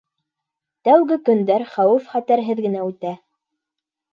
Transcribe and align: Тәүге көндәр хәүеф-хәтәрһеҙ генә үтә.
Тәүге 0.87 1.17
көндәр 1.29 1.65
хәүеф-хәтәрһеҙ 1.73 2.65
генә 2.69 2.83
үтә. 2.89 3.13